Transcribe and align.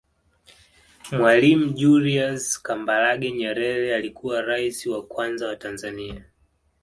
Mwalimu 1.11 1.65
Julius 1.73 2.61
Kambarage 2.61 3.31
Nyerere 3.31 3.95
alikuwa 3.95 4.41
raisi 4.41 4.89
wa 4.89 5.05
kwanza 5.05 5.47
wa 5.47 5.55
Tanzania 5.55 6.25